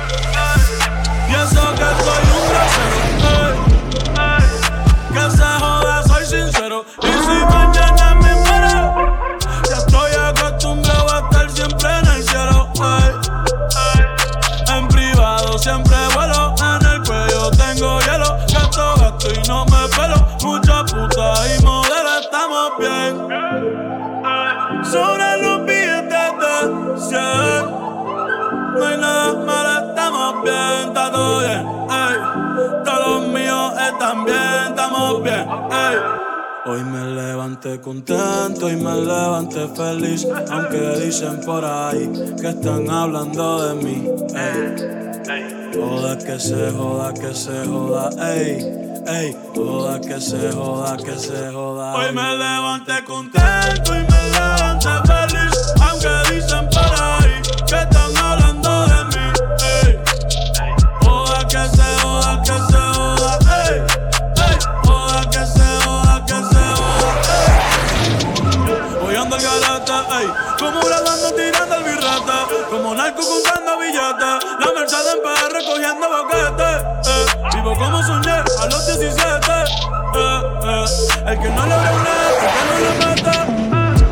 Hoy 36.69 36.85
me 36.85 37.03
levanté 37.15 37.81
contento 37.81 38.69
y 38.69 38.77
me 38.77 38.95
levanté 38.95 39.67
feliz, 39.69 40.27
aunque 40.51 41.01
dicen 41.03 41.41
por 41.41 41.65
ahí 41.65 42.13
que 42.39 42.49
están 42.49 42.91
hablando 42.91 43.69
de 43.69 43.75
mí, 43.83 44.07
ey. 44.35 45.71
Joda 45.75 46.19
que 46.19 46.39
se 46.39 46.71
joda, 46.73 47.15
que 47.15 47.35
se 47.35 47.65
joda, 47.65 48.11
ey, 48.35 48.59
ey. 49.07 49.37
Joda 49.57 49.99
que 49.99 50.21
se 50.21 50.53
joda, 50.53 50.99
que 50.99 51.19
se 51.19 51.51
joda. 51.53 51.95
Hoy 51.95 52.13
me 52.15 52.37
levanté 52.37 53.03
contento 53.03 53.95
y 53.95 54.01
me 54.01 54.31
levanté 54.31 54.91
feliz, 55.07 55.18
Como 70.69 70.83
bradando 70.83 71.33
tirando 71.33 71.77
el 71.77 71.83
birrete. 71.83 72.67
Como 72.69 72.95
narco 72.95 73.23
contando 73.23 73.79
billetes. 73.79 74.45
La 74.61 74.67
Mercedes 74.79 75.15
en 75.15 75.23
PR 75.23 75.65
cogiendo 75.65 76.07
boquete. 76.11 76.71
Eh. 77.09 77.27
Vivo 77.55 77.75
como 77.75 78.03
soñé 78.03 78.33
a 78.33 78.67
los 78.67 78.87
17. 78.87 79.17
Eh, 79.17 80.43
eh. 80.65 80.85
El 81.27 81.41
que 81.41 81.49
no 81.49 81.65
le 81.65 81.73
abre 81.73 81.89
un 81.91 82.05
¿por 82.39 82.49
qué 82.53 82.61
no 82.69 82.77
le 82.85 82.93
mete? 83.07 83.37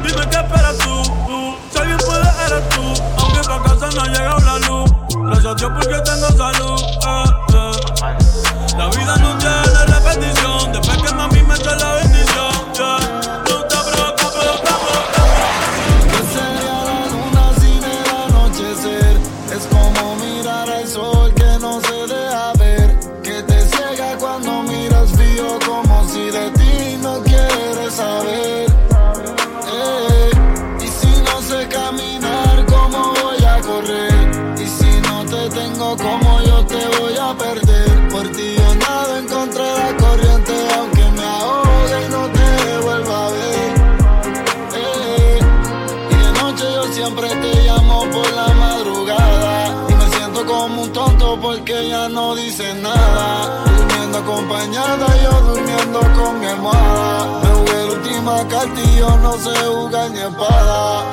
Dime 0.09 0.31
qué 0.31 0.37
esperas 0.39 0.79
tú. 0.79 1.03
tú. 1.27 1.57
Si 1.71 1.79
alguien 1.79 1.99
puede, 1.99 2.27
eres 2.47 2.69
tú. 2.71 3.03
Aunque 3.19 3.41
pa' 3.47 3.63
casa 3.63 3.91
no 3.95 4.01
ha 4.01 4.07
llegado 4.07 4.41
la 4.41 4.59
luz. 4.67 4.91
Gracias 5.27 5.53
a 5.53 5.55
Dios 5.57 5.73
porque 5.75 6.01
tengo 6.01 6.29
salud. 6.39 6.81
Eh, 7.07 7.25
eh. 7.53 8.77
La 8.79 8.87
vida 8.89 9.17
no 9.19 9.37
tiene 9.37 9.85
repetición. 9.89 10.73
No 52.17 52.35
dice 52.35 52.73
nada. 52.77 53.63
Durmiendo 53.67 54.19
acompañada, 54.19 55.07
yo 55.23 55.33
durmiendo 55.53 56.01
con 56.17 56.41
mi 56.41 56.47
almohada. 56.47 57.41
Me 57.43 57.49
jugué 57.57 57.79
la 57.87 57.93
última 57.99 58.35
carta 58.49 58.81
yo 58.99 59.11
no 59.19 59.33
sé 59.45 59.55
jugar 59.67 60.11
ni 60.11 60.21
espada. 60.21 61.05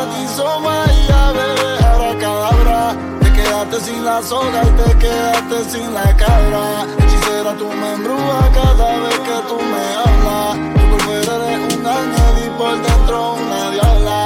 Te 0.00 0.22
hizo 0.24 0.60
María, 0.60 1.20
bebé, 1.36 1.72
ahora 1.84 2.18
cadabra. 2.18 2.96
Te 3.20 3.32
quedaste 3.36 3.80
sin 3.86 4.02
la 4.02 4.22
soga 4.22 4.60
y 4.68 4.70
te 4.80 4.98
quedaste 5.02 5.56
sin 5.72 5.92
la 5.92 6.16
cabra. 6.16 6.64
Hechicera, 7.00 7.52
tú 7.58 7.68
me 7.80 7.88
embrujas 7.96 8.48
cada 8.60 8.88
vez 9.02 9.18
que 9.26 9.36
tú 9.50 9.56
me 9.72 9.84
hablas. 10.02 10.52
Por 10.90 11.00
fuera 11.02 11.32
eres 11.36 11.74
un 11.76 11.86
ángel 11.86 12.34
y 12.46 12.50
por 12.58 12.74
dentro 12.86 13.34
una 13.34 13.70
diabla. 13.76 14.20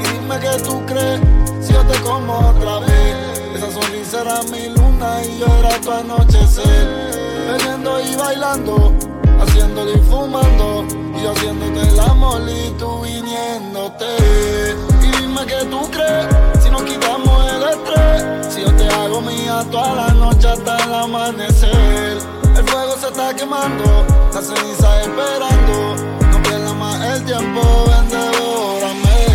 Y 0.00 0.04
dime 0.12 0.36
que 0.44 0.54
tú 0.66 0.74
crees 0.86 1.20
si 1.60 1.74
yo 1.74 1.82
te 1.90 2.00
como 2.00 2.32
otra 2.52 2.78
vez 2.80 2.87
era 4.20 4.42
mi 4.44 4.68
luna 4.68 5.22
y 5.24 5.38
yo 5.38 5.46
era 5.58 5.80
tu 5.80 5.90
anochecer. 5.92 7.28
Bebiendo 7.48 8.00
y 8.00 8.16
bailando, 8.16 8.92
haciéndolo 9.40 9.90
y 9.94 9.98
fumando 10.00 10.84
Y 11.16 11.22
yo 11.22 11.32
haciéndote 11.32 11.88
el 11.88 12.00
amor 12.00 12.42
y 12.48 12.70
tú 12.72 13.00
viniéndote. 13.02 14.06
Y 15.02 15.22
dime 15.22 15.46
que 15.46 15.64
tú 15.66 15.80
crees 15.90 16.26
si 16.62 16.70
nos 16.70 16.82
quitamos 16.82 17.52
el 17.52 17.62
estrés 17.62 18.54
Si 18.54 18.60
yo 18.60 18.74
te 18.76 18.88
hago 18.88 19.20
mía 19.22 19.64
toda 19.70 19.94
la 19.94 20.08
noche 20.14 20.48
hasta 20.48 20.76
el 20.84 20.94
amanecer. 20.94 22.18
El 22.56 22.64
fuego 22.68 22.96
se 22.98 23.06
está 23.06 23.34
quemando, 23.34 24.04
la 24.34 24.42
ceniza 24.42 25.00
esperando 25.02 25.94
No 26.32 26.42
pierdas 26.42 26.74
más 26.74 27.00
el 27.14 27.24
tiempo, 27.24 27.60
ven, 27.86 28.08
devórame. 28.10 29.26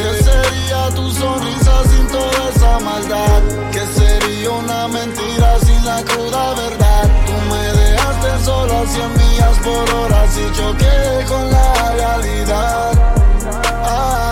¿Qué 0.00 0.24
sería 0.24 0.88
tu 0.94 1.10
sonrisa 1.10 1.82
sin 1.90 2.06
toda 2.08 2.48
esa 2.54 2.78
maldad? 2.80 3.42
¿Qué 3.70 3.99
sería 4.20 4.50
una 4.50 4.88
mentira 4.88 5.58
sin 5.60 5.84
la 5.84 6.02
cruda 6.04 6.54
verdad? 6.54 7.08
Tú 7.26 7.32
me 7.50 7.62
dejaste 7.80 8.44
solo 8.44 8.78
a 8.78 8.86
100 8.86 9.12
millas 9.18 9.58
por 9.58 9.94
hora 9.94 10.26
Si 10.30 10.44
choqué 10.52 11.24
con 11.28 11.50
la 11.50 11.92
realidad 11.92 12.92
Ah, 13.84 14.29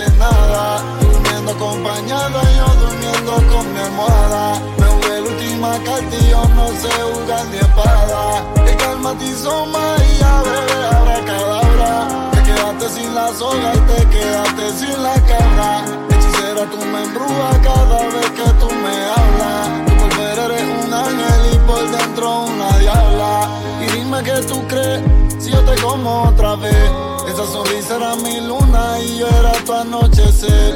no 0.00 0.06
dice 0.06 0.16
nada. 0.18 0.82
Durmiendo 1.00 1.52
acompañada, 1.52 2.42
yo 2.56 2.66
durmiendo 2.80 3.32
con 3.52 3.72
mi 3.72 3.80
almohada. 3.80 4.60
Me 4.78 4.86
jugué 4.86 5.20
la 5.20 5.28
última 5.28 5.70
carta 5.84 6.16
y 6.16 6.30
yo 6.30 6.44
no 6.54 6.68
sé 6.68 6.90
jugar 7.12 7.46
ni 7.46 7.58
espada. 7.58 8.44
Que 8.64 8.76
calma 8.76 9.14
te 9.18 9.24
hizo 9.26 9.66
María, 9.66 10.42
bebé, 10.44 10.86
abra 10.96 11.24
cadabra. 11.24 12.30
Te 12.32 12.42
quedaste 12.42 12.88
sin 12.88 13.14
la 13.14 13.28
soga 13.34 13.72
y 13.74 13.80
te 13.80 14.08
quedaste 14.08 14.70
sin 14.78 15.02
la 15.02 15.14
cabra. 15.14 15.84
Hechicera, 16.10 16.70
tú 16.70 16.78
me 16.78 17.04
embrujas 17.04 17.58
cada 17.62 18.06
vez 18.08 18.30
que 18.30 18.50
tú 18.60 18.68
me 18.70 18.94
hablas. 19.16 19.86
Tú 19.86 19.96
por 19.96 20.12
fuera 20.12 20.44
eres 20.46 20.84
un 20.84 20.94
ángel 20.94 21.54
y 21.54 21.58
por 21.66 21.90
dentro 21.90 22.40
una 22.44 22.78
diabla. 22.78 23.48
Y 23.80 23.98
dime 23.98 24.22
que 24.22 24.42
tú 24.42 24.66
crees 24.68 25.02
si 25.38 25.50
yo 25.50 25.60
te 25.64 25.80
como 25.80 26.24
otra 26.24 26.56
vez. 26.56 27.09
Esa 27.40 27.52
sonrisa 27.52 27.96
era 27.96 28.16
mi 28.16 28.38
luna 28.38 29.00
y 29.00 29.16
yo 29.16 29.26
era 29.26 29.52
tu 29.64 29.72
anochecer. 29.72 30.74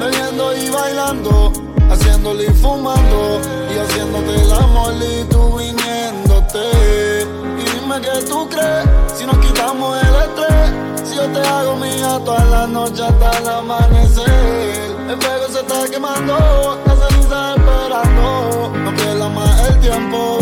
Bebiendo 0.00 0.56
y 0.56 0.68
bailando, 0.68 1.52
haciéndole 1.88 2.46
y 2.46 2.50
fumando. 2.50 3.40
Y 3.72 3.78
haciéndote 3.78 4.42
el 4.42 4.52
amor 4.52 4.92
y 4.94 5.24
tú 5.26 5.56
viniéndote. 5.56 7.22
Y 7.60 7.78
dime 7.78 8.00
que 8.00 8.26
tú 8.26 8.48
crees 8.48 8.88
si 9.14 9.24
nos 9.24 9.38
quitamos 9.38 10.02
el 10.02 10.14
estrés. 10.16 11.08
Si 11.08 11.14
yo 11.14 11.28
te 11.28 11.46
hago 11.46 11.76
mía 11.76 12.20
toda 12.24 12.44
la 12.44 12.66
noche 12.66 13.04
hasta 13.04 13.38
el 13.38 13.48
amanecer. 13.48 14.90
El 15.08 15.16
fuego 15.22 15.46
se 15.52 15.60
está 15.60 15.88
quemando, 15.88 16.76
la 16.86 17.08
ceniza 17.08 17.54
esperando. 17.54 18.72
No 18.82 18.94
pierdas 18.96 19.30
más 19.30 19.68
el 19.68 19.78
tiempo, 19.78 20.39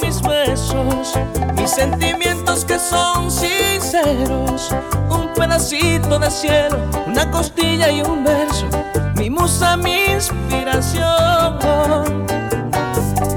mis 0.00 0.22
besos, 0.22 1.18
mis 1.54 1.70
sentimientos 1.70 2.64
que 2.64 2.78
son 2.78 3.30
sinceros, 3.30 4.70
pedacito 5.56 6.18
de 6.18 6.30
cielo, 6.30 6.76
una 7.06 7.30
costilla 7.30 7.90
y 7.90 8.02
un 8.02 8.22
verso, 8.24 8.66
mi 9.16 9.30
musa, 9.30 9.74
mi 9.78 10.04
inspiración. 10.04 11.06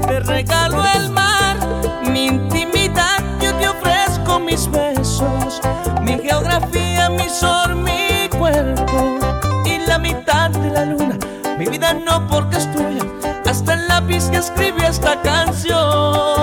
Te 0.06 0.20
regalo 0.20 0.84
el 0.96 1.08
mar, 1.10 1.56
mi 2.04 2.26
intimidad, 2.26 3.20
yo 3.40 3.54
te 3.54 3.68
ofrezco 3.68 4.38
mis 4.38 4.70
besos, 4.70 5.62
mi 6.02 6.18
geografía, 6.18 7.08
mi 7.08 7.26
sol, 7.28 7.76
mi 7.76 8.28
cuerpo 8.38 9.18
y 9.64 9.78
la 9.86 9.96
mitad 9.96 10.50
de 10.50 10.70
la 10.72 10.84
luna. 10.84 11.16
Mi 11.56 11.64
vida 11.66 11.94
no 11.94 12.26
porque 12.28 12.58
es 12.58 12.70
tuya, 12.72 13.02
hasta 13.46 13.72
el 13.74 13.88
lápiz 13.88 14.28
que 14.28 14.36
escribió 14.36 14.86
esta 14.86 15.18
canción. 15.22 16.39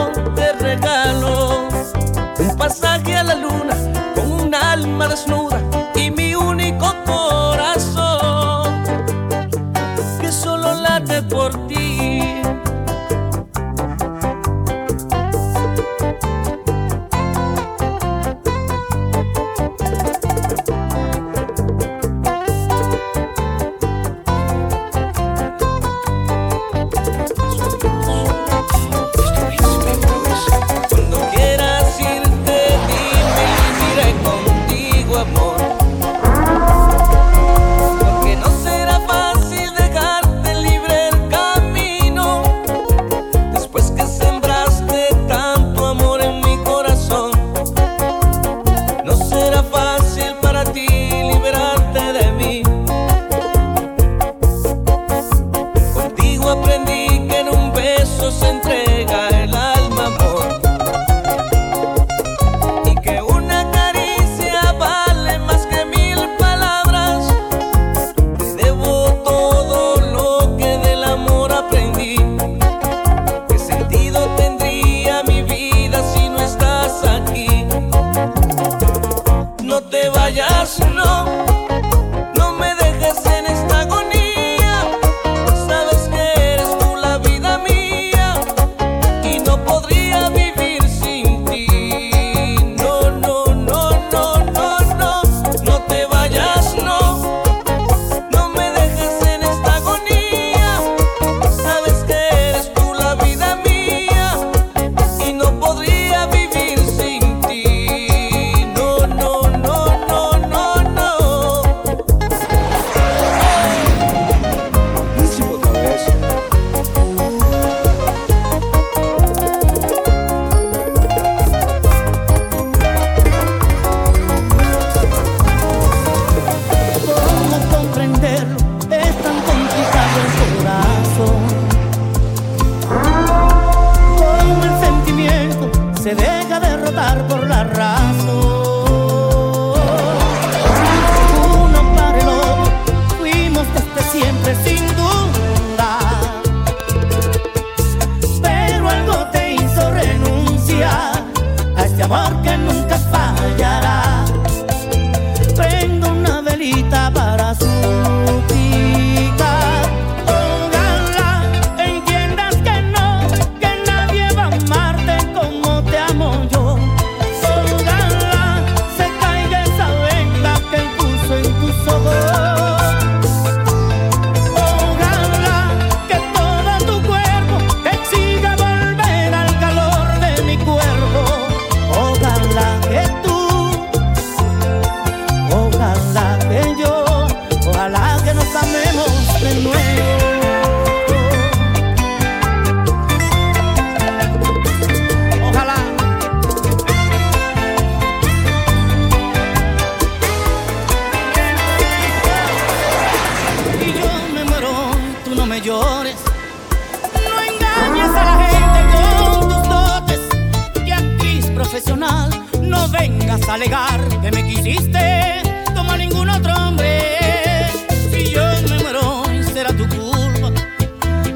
alegar 213.50 214.02
que 214.22 214.32
me 214.32 214.46
quisiste 214.46 215.42
como 215.76 215.92
a 215.92 215.98
ningún 215.98 216.30
otro 216.30 216.54
hombre. 216.54 217.70
Si 218.12 218.30
yo 218.32 218.44
me 218.70 218.80
muero, 218.80 219.24
será 219.54 219.72
tu 219.72 219.88
culpa. 219.88 220.52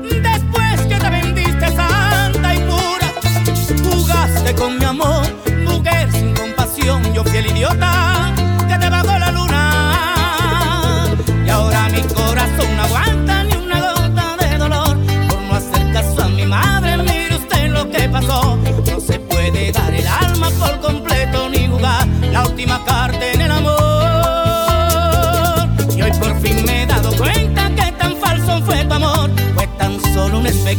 Después 0.01 0.81
que 0.89 0.95
te 0.95 1.09
vendiste 1.09 1.67
santa 1.67 2.55
y 2.55 2.59
pura, 2.59 3.13
jugaste 3.83 4.53
con 4.55 4.77
mi 4.77 4.85
amor, 4.85 5.25
mujer 5.65 6.11
sin 6.11 6.33
compasión, 6.33 7.13
yo 7.13 7.23
fiel 7.23 7.47
idiota. 7.47 8.00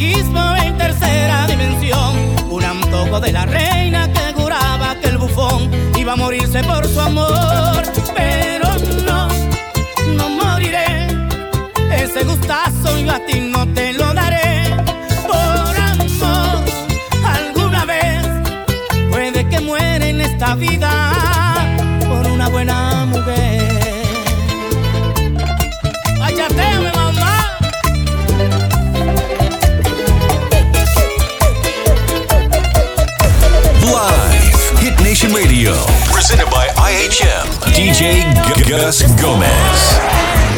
espejismo 0.03 0.57
en 0.57 0.77
tercera 0.77 1.47
dimensión, 1.47 2.17
un 2.51 2.65
antojo 2.65 3.21
de 3.21 3.33
la 3.33 3.47
reina 3.47 4.13
que 4.13 4.33
juraba 4.35 4.97
que 5.01 5.09
el 5.09 5.19
bufón. 5.19 5.71
Iba 5.97 6.15
a 6.15 6.17
morirse 6.17 6.63
por 6.65 6.87
su 6.87 7.01
amor, 7.01 7.83
pero 8.15 8.69
no, 9.07 9.29
no 10.17 10.29
moriré, 10.31 11.07
ese 11.97 12.25
gustazo 12.25 12.99
yo 12.99 13.13
a 13.13 13.21
no 13.41 13.67
te 13.75 13.93
lo 13.93 14.13
daré, 14.13 14.77
por 15.27 15.77
amor, 15.77 16.65
alguna 17.25 17.85
vez 17.85 18.27
puede 19.11 19.49
que 19.49 19.61
muera 19.61 20.07
en 20.07 20.21
esta 20.21 20.55
vida. 20.57 21.12
Live. 33.93 34.79
Hit 34.79 34.99
Nation 35.05 35.35
Radio. 35.35 35.75
Presented 36.11 36.47
by 36.47 36.69
IHM. 36.69 37.45
DJ 37.75 38.25
Gus 38.67 39.03
Gomez. 39.21 40.52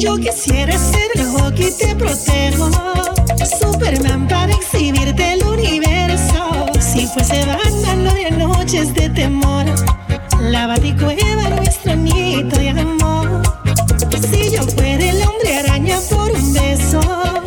Yo 0.00 0.16
quisiera 0.16 0.78
ser 0.78 1.10
el 1.14 1.26
hockey, 1.26 1.70
te 1.78 1.94
protejo. 1.94 2.70
Superman 3.60 4.26
para 4.28 4.50
exhibirte 4.50 5.34
el 5.34 5.42
universo. 5.44 6.64
Si 6.80 7.06
fuese 7.06 7.44
Batman, 7.44 8.04
no 8.04 8.10
habría 8.10 8.30
noches 8.30 8.94
de 8.94 9.10
temor. 9.10 9.66
La 10.40 10.68
baticueva, 10.68 11.50
nuestro 11.50 11.96
nido 11.96 12.48
de 12.48 12.70
amor. 12.70 13.42
Si 14.30 14.50
yo 14.50 14.62
fuera 14.62 15.04
el 15.04 15.20
hombre 15.20 15.58
araña 15.58 15.98
por 16.08 16.30
un 16.30 16.54
beso, 16.54 17.02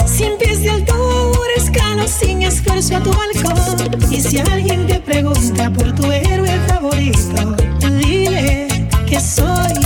cien 0.05 0.33
pies 0.37 0.61
de 0.61 0.69
altura, 0.69 1.49
escalo 1.57 2.07
sin 2.07 2.43
esfuerzo 2.43 2.97
a 2.97 2.99
tu 2.99 3.11
balcón. 3.13 4.11
Y 4.11 4.21
si 4.21 4.37
alguien 4.37 4.85
te 4.85 4.99
pregunta 4.99 5.71
por 5.71 5.91
tu 5.95 6.11
héroe 6.11 6.59
favorito, 6.67 7.55
dile 7.97 8.67
que 9.07 9.19
soy 9.19 9.82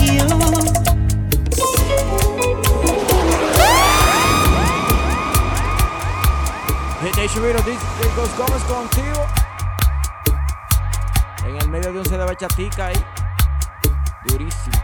DJ 7.38 8.16
Ghost 8.16 8.36
Gómez 8.36 8.64
contigo. 8.64 9.28
En 11.46 11.56
el 11.56 11.70
medio 11.70 11.94
de 11.94 12.00
un 12.00 12.06
CD 12.06 12.18
de 12.18 12.26
bachatica 12.26 12.88
ahí. 12.88 13.06
Durísimo. 14.26 14.76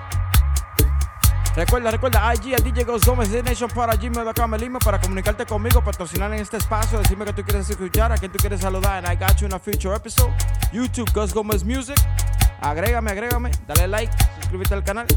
Recuerda, 1.56 1.90
recuerda, 1.90 2.32
IG 2.36 2.54
al 2.54 2.64
DJ 2.64 2.84
Gómez, 2.84 3.30
Hit 3.30 3.44
Nation 3.44 3.72
para 3.72 3.96
gmail.com, 3.96 4.54
el 4.54 4.72
para 4.74 5.02
comunicarte 5.02 5.48
conmigo, 5.48 5.84
patrocinar 5.84 6.32
en 6.32 6.42
este 6.42 6.58
espacio, 6.58 7.00
decirme 7.00 7.26
que 7.26 7.34
tú 7.34 7.44
quieres 7.44 7.68
escuchar, 7.68 8.12
a 8.12 8.18
quien 8.18 8.32
tú 8.32 8.38
quieres 8.38 8.62
saludar, 8.62 9.04
and 9.04 9.12
I 9.12 9.16
got 9.16 9.36
you 9.38 9.48
in 9.48 9.54
a 9.54 9.60
future 9.60 9.96
episode. 9.96 10.32
YouTube, 10.72 11.12
Ghost 11.12 11.34
Gómez 11.34 11.64
Music. 11.64 11.98
Agrégame, 12.62 13.10
agrégame, 13.10 13.50
dale 13.66 13.88
like, 13.88 14.14
suscríbete 14.40 14.76
al 14.76 14.84
canal. 14.84 15.08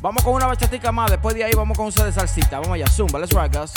Vamos 0.00 0.24
con 0.24 0.34
una 0.34 0.46
bachatica 0.48 0.90
más, 0.90 1.12
después 1.12 1.36
de 1.36 1.44
ahí 1.44 1.52
vamos 1.54 1.76
con 1.76 1.86
un 1.86 1.92
CD 1.92 2.06
de 2.06 2.12
salsita. 2.12 2.58
Vamos 2.58 2.74
allá, 2.74 2.88
zumba, 2.88 3.20
let's 3.20 3.32
ride, 3.32 3.56
guys. 3.56 3.72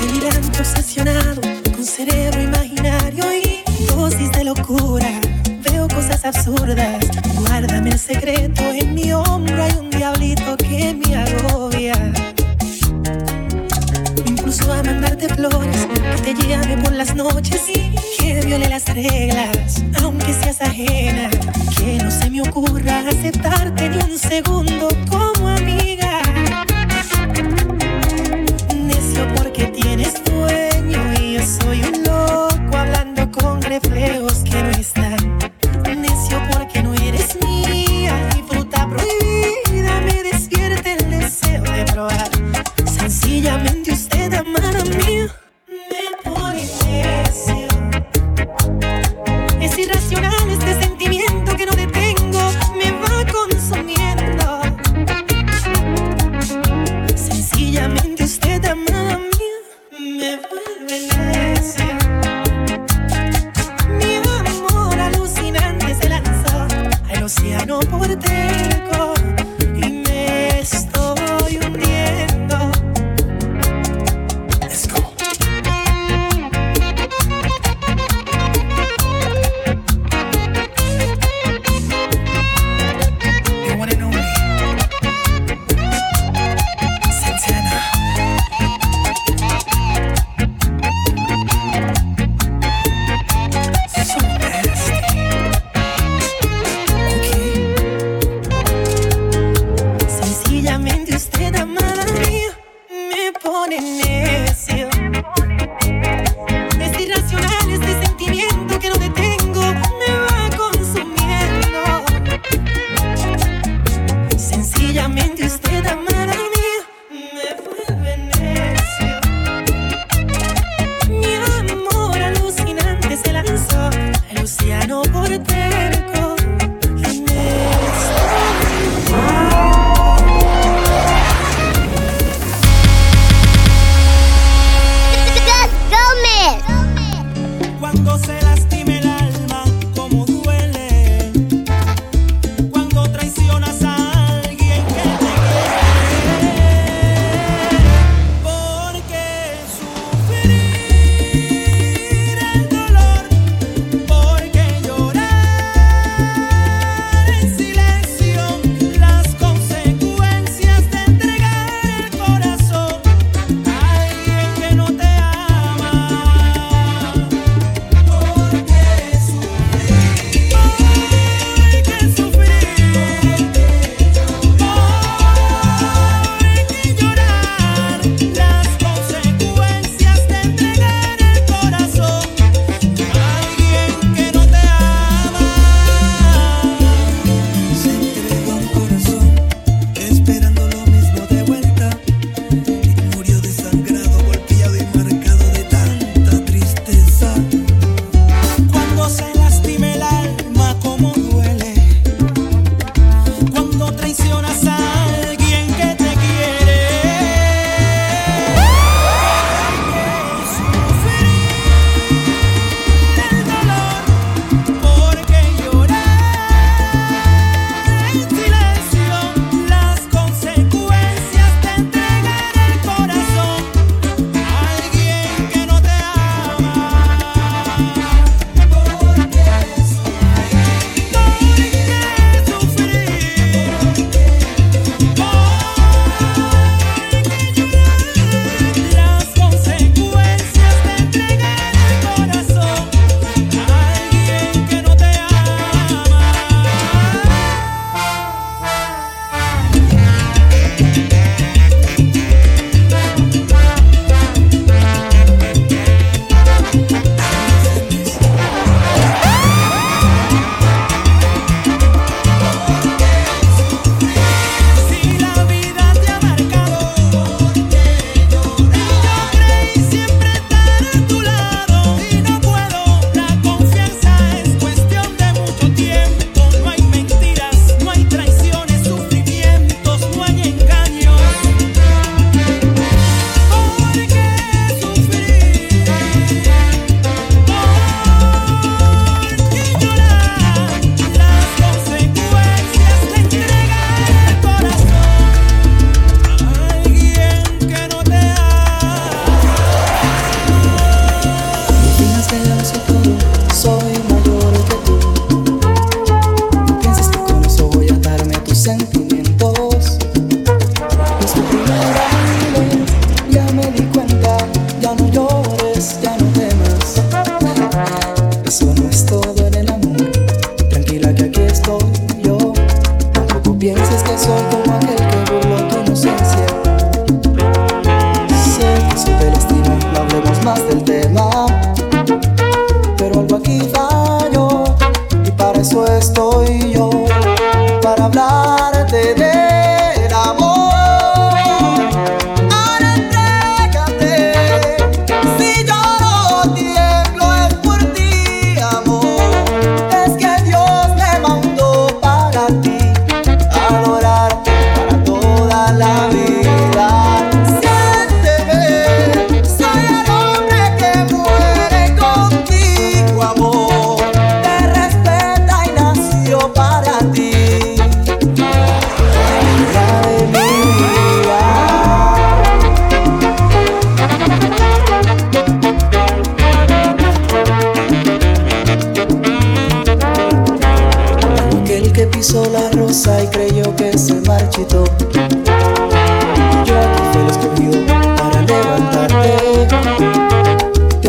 Delirante, 0.00 0.58
obsesionado, 0.60 1.40
con 1.74 1.84
cerebro 1.84 2.42
imaginario 2.42 3.24
y 3.34 3.62
dosis 3.86 4.30
de 4.32 4.44
locura. 4.44 5.20
Veo 5.70 5.88
cosas 5.88 6.24
absurdas. 6.24 7.06
Guárdame 7.38 7.90
el 7.90 7.98
secreto, 7.98 8.62
en 8.62 8.94
mi 8.94 9.12
hombro 9.12 9.62
hay 9.62 9.72
un 9.78 9.90
diablito 9.90 10.56
que 10.56 10.94
me 10.94 11.16
agobia. 11.16 11.94
A 14.70 14.82
mandarte 14.82 15.28
flores, 15.28 15.86
que 16.24 16.34
te 16.34 16.48
llame 16.48 16.76
por 16.78 16.92
las 16.92 17.14
noches 17.14 17.62
y 17.68 17.94
que 18.18 18.40
viole 18.44 18.68
las 18.68 18.86
reglas, 18.86 19.84
aunque 20.02 20.32
seas 20.32 20.60
ajena. 20.62 21.30
Que 21.78 21.98
no 22.02 22.10
se 22.10 22.30
me 22.30 22.40
ocurra 22.42 23.00
aceptarte 23.06 23.90
ni 23.90 23.98
un 23.98 24.18
segundo 24.18 24.88
como 25.08 25.48
amiga. 25.48 26.13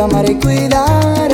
Te 0.05 0.11
amaré 0.11 0.33
y 0.33 0.35
cuidaré 0.35 1.24